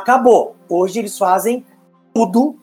[0.00, 0.56] Acabou.
[0.68, 1.64] Hoje eles fazem
[2.12, 2.58] tudo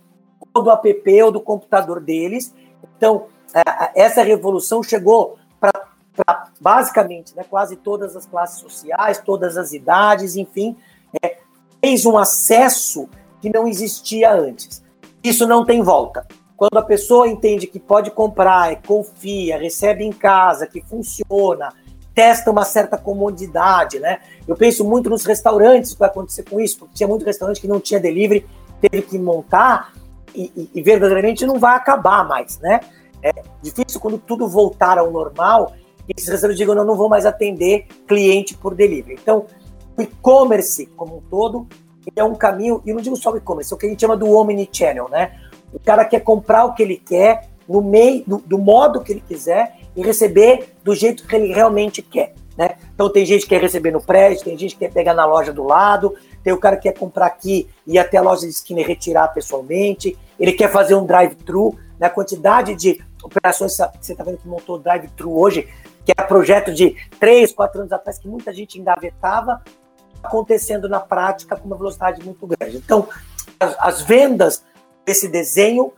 [0.54, 2.54] do app ou do computador deles.
[2.96, 9.74] Então, é, essa revolução chegou para basicamente né, quase todas as classes sociais, todas as
[9.74, 10.76] idades, enfim,
[11.22, 11.38] é,
[11.82, 13.10] fez um acesso
[13.42, 14.84] que não existia antes.
[15.24, 16.28] Isso não tem volta.
[16.56, 21.74] Quando a pessoa entende que pode comprar, confia, recebe em casa, que funciona,
[22.14, 24.20] testa uma certa comodidade, né?
[24.48, 27.60] Eu penso muito nos restaurantes, o que vai acontecer com isso, porque tinha muito restaurante
[27.60, 28.46] que não tinha delivery,
[28.82, 29.94] teve que montar,
[30.36, 32.80] e, e, verdadeiramente não vai acabar mais, né?
[33.22, 35.74] É difícil quando tudo voltar ao normal
[36.06, 39.18] que esses restaurantes digam, não, não vou mais atender cliente por delivery.
[39.22, 39.46] Então,
[39.96, 41.68] o e-commerce como um todo
[42.16, 44.18] é um caminho, e não digo só o e-commerce, é o que a gente chama
[44.18, 45.40] do omnichannel, né?
[45.72, 49.24] O cara quer comprar o que ele quer, no meio, do, do modo que ele
[49.26, 52.34] quiser e receber do jeito que ele realmente quer.
[52.58, 52.76] Né?
[52.94, 55.52] Então tem gente que quer receber no prédio, tem gente que quer pegar na loja
[55.52, 58.82] do lado, tem o cara que quer comprar aqui e até a loja de esquina
[58.82, 62.14] e retirar pessoalmente, ele quer fazer um drive-thru, na né?
[62.14, 65.68] quantidade de operações que você está vendo que montou drive-thru hoje,
[66.06, 69.62] que é projeto de três, quatro anos atrás, que muita gente engavetava,
[70.22, 72.78] acontecendo na prática com uma velocidade muito grande.
[72.78, 73.08] Então,
[73.60, 74.64] as, as vendas
[75.06, 75.92] esse desenho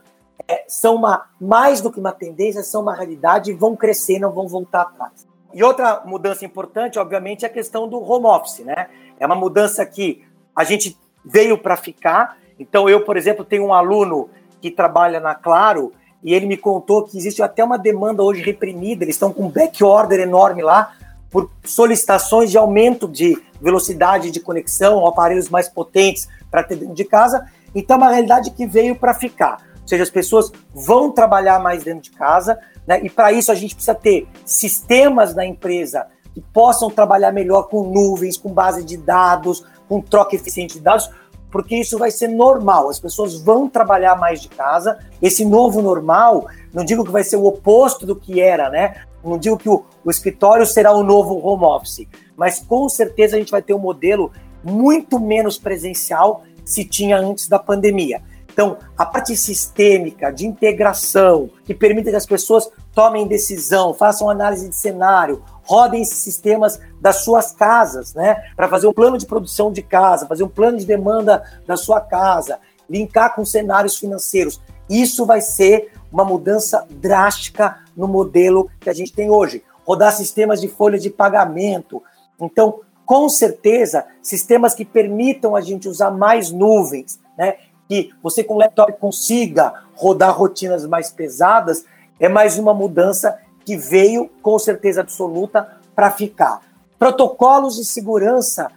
[0.48, 4.32] é, são uma, mais do que uma tendência, são uma realidade e vão crescer, não
[4.32, 5.26] vão voltar atrás.
[5.52, 8.88] E outra mudança importante, obviamente, é a questão do home office, né?
[9.18, 10.22] É uma mudança que
[10.54, 12.36] a gente veio para ficar.
[12.58, 14.28] Então, eu, por exemplo, tenho um aluno
[14.60, 19.04] que trabalha na Claro e ele me contou que existe até uma demanda hoje reprimida,
[19.04, 20.92] eles estão com back order enorme lá
[21.30, 27.04] por solicitações de aumento de velocidade de conexão, aparelhos mais potentes para ter dentro de
[27.04, 27.50] casa.
[27.74, 29.64] Então, é uma realidade que veio para ficar.
[29.86, 33.00] Ou seja, as pessoas vão trabalhar mais dentro de casa, né?
[33.04, 37.84] e para isso a gente precisa ter sistemas na empresa que possam trabalhar melhor com
[37.84, 41.08] nuvens, com base de dados, com troca eficiente de dados,
[41.52, 42.88] porque isso vai ser normal.
[42.88, 44.98] As pessoas vão trabalhar mais de casa.
[45.22, 49.02] Esse novo normal, não digo que vai ser o oposto do que era, né?
[49.22, 53.38] Não digo que o, o escritório será o novo home office, mas com certeza a
[53.38, 54.32] gente vai ter um modelo
[54.64, 58.20] muito menos presencial se tinha antes da pandemia.
[58.56, 64.66] Então, a parte sistêmica de integração, que permite que as pessoas tomem decisão, façam análise
[64.66, 68.42] de cenário, rodem esses sistemas das suas casas, né?
[68.56, 72.00] Para fazer um plano de produção de casa, fazer um plano de demanda da sua
[72.00, 74.58] casa, linkar com cenários financeiros.
[74.88, 79.62] Isso vai ser uma mudança drástica no modelo que a gente tem hoje.
[79.86, 82.02] Rodar sistemas de folha de pagamento.
[82.40, 87.56] Então, com certeza, sistemas que permitam a gente usar mais nuvens, né?
[87.88, 91.84] Que você com laptop consiga rodar rotinas mais pesadas,
[92.18, 96.60] é mais uma mudança que veio com certeza absoluta para ficar.
[96.98, 98.70] Protocolos de segurança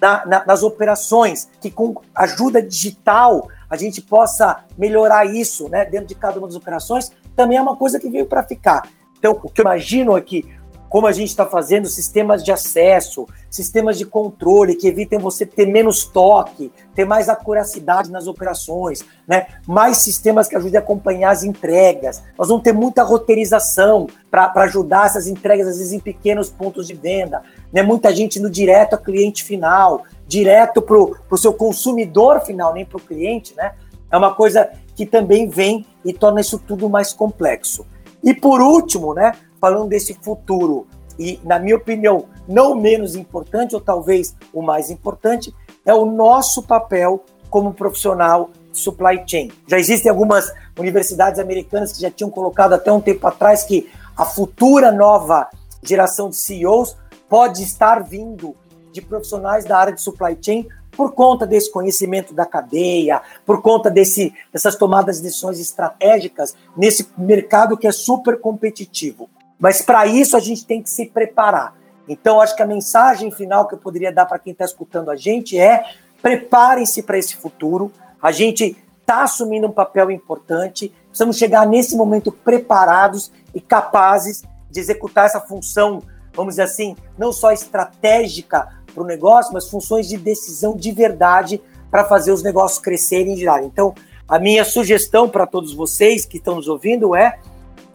[0.00, 6.06] na, na, nas operações, que com ajuda digital a gente possa melhorar isso né, dentro
[6.06, 8.88] de cada uma das operações, também é uma coisa que veio para ficar.
[9.18, 10.48] Então, o que eu imagino é que
[10.88, 15.66] como a gente está fazendo sistemas de acesso, sistemas de controle que evitem você ter
[15.66, 19.46] menos toque, ter mais acuracidade nas operações, né?
[19.66, 22.22] mais sistemas que ajudem a acompanhar as entregas.
[22.38, 26.94] Nós vamos ter muita roteirização para ajudar essas entregas, às vezes, em pequenos pontos de
[26.94, 27.42] venda.
[27.72, 27.82] Né?
[27.82, 32.98] Muita gente indo direto ao cliente final, direto para o seu consumidor final, nem para
[32.98, 33.54] o cliente.
[33.56, 33.72] Né?
[34.10, 37.86] É uma coisa que também vem e torna isso tudo mais complexo.
[38.22, 39.32] E por último, né,
[39.66, 40.86] falando desse futuro,
[41.18, 45.52] e na minha opinião, não menos importante, ou talvez o mais importante,
[45.84, 49.50] é o nosso papel como profissional supply chain.
[49.66, 54.24] Já existem algumas universidades americanas que já tinham colocado até um tempo atrás que a
[54.24, 55.48] futura nova
[55.82, 56.96] geração de CEOs
[57.28, 58.54] pode estar vindo
[58.92, 63.90] de profissionais da área de supply chain por conta desse conhecimento da cadeia, por conta
[63.90, 69.28] desse, dessas tomadas de decisões estratégicas nesse mercado que é super competitivo.
[69.58, 71.74] Mas para isso a gente tem que se preparar.
[72.08, 75.16] Então, acho que a mensagem final que eu poderia dar para quem está escutando a
[75.16, 75.84] gente é:
[76.22, 77.90] preparem-se para esse futuro.
[78.22, 80.92] A gente está assumindo um papel importante.
[81.08, 86.02] Precisamos chegar nesse momento preparados e capazes de executar essa função,
[86.34, 91.60] vamos dizer assim, não só estratégica para o negócio, mas funções de decisão de verdade
[91.90, 93.66] para fazer os negócios crescerem e girarem.
[93.66, 93.94] Então,
[94.28, 97.38] a minha sugestão para todos vocês que estão nos ouvindo é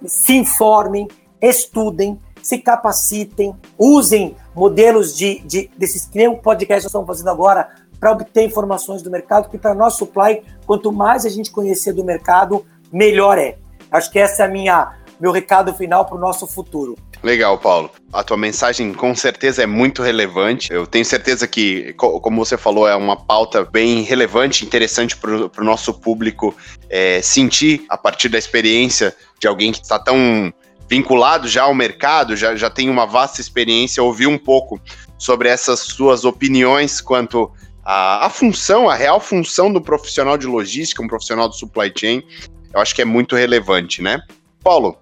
[0.06, 1.08] se informem,
[1.42, 7.70] estudem, se capacitem, usem modelos de, de desses que nem o podcast estamos fazendo agora
[8.00, 12.04] para obter informações do mercado, que para nosso supply, quanto mais a gente conhecer do
[12.04, 13.58] mercado, melhor é.
[13.92, 16.98] Acho que essa é a minha meu recado final para o nosso futuro.
[17.22, 17.92] Legal, Paulo.
[18.12, 20.74] A tua mensagem com certeza é muito relevante.
[20.74, 25.64] Eu tenho certeza que, como você falou, é uma pauta bem relevante, interessante para o
[25.64, 26.56] nosso público
[26.90, 30.52] é, sentir a partir da experiência de alguém que está tão
[30.92, 34.78] vinculado já ao mercado, já, já tem uma vasta experiência, ouvir um pouco
[35.18, 37.50] sobre essas suas opiniões quanto
[37.82, 42.22] à, à função, a real função do profissional de logística, um profissional do supply chain,
[42.74, 44.22] eu acho que é muito relevante, né?
[44.62, 44.98] Paulo,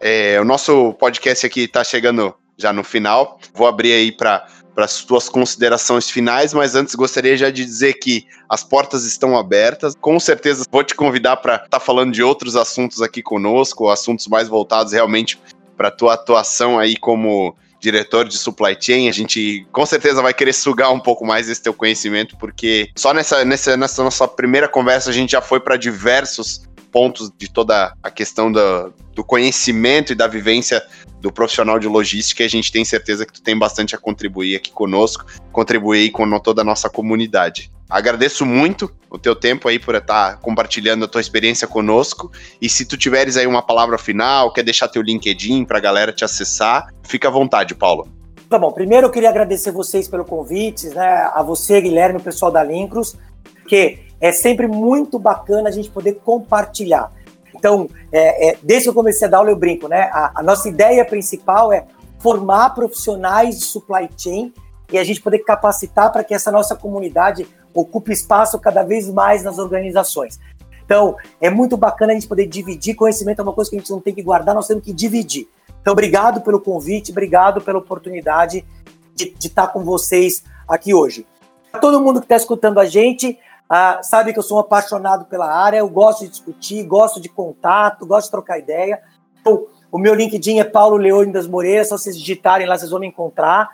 [0.00, 3.38] é, o nosso podcast aqui está chegando já no final.
[3.52, 7.94] Vou abrir aí para para as tuas considerações finais, mas antes gostaria já de dizer
[7.94, 9.94] que as portas estão abertas.
[10.00, 14.26] Com certeza vou te convidar para estar tá falando de outros assuntos aqui conosco, assuntos
[14.26, 15.38] mais voltados realmente
[15.76, 20.54] para tua atuação aí como diretor de supply chain, a gente com certeza vai querer
[20.54, 25.10] sugar um pouco mais desse teu conhecimento, porque só nessa, nessa, nessa nossa primeira conversa
[25.10, 26.62] a gente já foi para diversos
[26.94, 30.80] pontos de toda a questão do, do conhecimento e da vivência
[31.20, 34.54] do profissional de logística e a gente tem certeza que tu tem bastante a contribuir
[34.54, 37.68] aqui conosco, contribuir com toda a nossa comunidade.
[37.90, 42.30] Agradeço muito o teu tempo aí por estar compartilhando a tua experiência conosco
[42.62, 46.12] e se tu tiveres aí uma palavra final, quer deixar teu LinkedIn para a galera
[46.12, 48.06] te acessar, fica à vontade, Paulo.
[48.48, 52.52] Tá bom, primeiro eu queria agradecer vocês pelo convite, né, a você, Guilherme, o pessoal
[52.52, 53.16] da Lincros,
[53.66, 57.12] que é sempre muito bacana a gente poder compartilhar.
[57.54, 60.08] Então, é, é, desde que eu comecei a dar aula, eu brinco, né?
[60.14, 61.84] A, a nossa ideia principal é
[62.20, 64.50] formar profissionais de supply chain
[64.90, 69.42] e a gente poder capacitar para que essa nossa comunidade ocupe espaço cada vez mais
[69.42, 70.40] nas organizações.
[70.86, 73.90] Então, é muito bacana a gente poder dividir conhecimento, é uma coisa que a gente
[73.90, 75.46] não tem que guardar, nós temos que dividir.
[75.82, 78.64] Então, obrigado pelo convite, obrigado pela oportunidade
[79.14, 81.26] de, de estar com vocês aqui hoje.
[81.78, 83.38] Todo mundo que está escutando a gente
[83.68, 87.28] ah, sabe que eu sou um apaixonado pela área, eu gosto de discutir, gosto de
[87.28, 89.00] contato, gosto de trocar ideia.
[89.40, 93.06] Então, o meu LinkedIn é Paulo Leônidas Moreira, só vocês digitarem lá, vocês vão me
[93.06, 93.70] encontrar.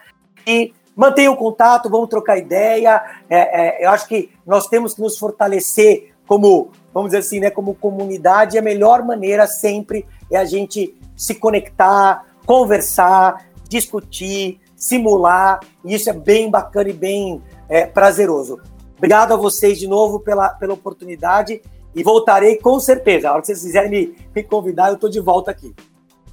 [0.47, 3.03] E mantenham o contato, vamos trocar ideia.
[3.29, 7.51] É, é, eu acho que nós temos que nos fortalecer como, vamos dizer assim, né,
[7.51, 8.59] como comunidade.
[8.59, 15.61] A melhor maneira sempre é a gente se conectar, conversar, discutir, simular.
[15.85, 18.61] E isso é bem bacana e bem é, prazeroso.
[19.01, 21.63] Obrigado a vocês de novo pela, pela oportunidade
[21.95, 23.31] e voltarei com certeza.
[23.31, 25.75] A hora que vocês quiserem me, me convidar, eu estou de volta aqui.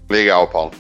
[0.09, 0.72] Legal, Paulo.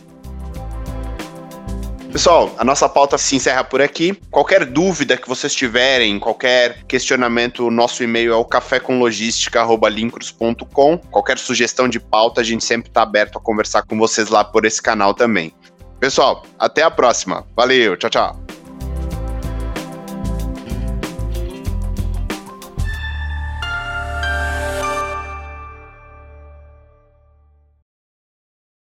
[2.11, 4.19] Pessoal, a nossa pauta se encerra por aqui.
[4.29, 10.97] Qualquer dúvida que vocês tiverem, qualquer questionamento, nosso e-mail é o cafécomlogística.lincros.com.
[10.97, 14.65] Qualquer sugestão de pauta, a gente sempre está aberto a conversar com vocês lá por
[14.65, 15.53] esse canal também.
[16.01, 17.47] Pessoal, até a próxima.
[17.55, 18.46] Valeu, tchau, tchau.